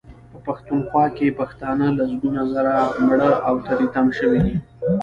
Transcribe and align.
په 0.31 0.37
پښتونخوا 0.45 1.05
کې 1.17 1.35
پښتانه 1.39 1.85
لسګونه 1.97 2.41
زره 2.53 2.73
مړه 3.07 3.29
او 3.47 3.55
تري 3.67 3.87
تم 3.95 4.07
شوي 4.19 4.39
دي. 4.45 4.55